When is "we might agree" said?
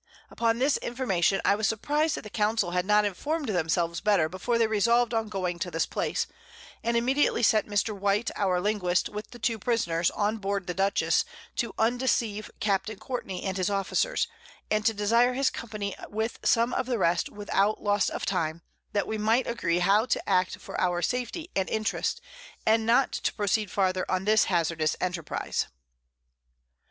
19.05-19.77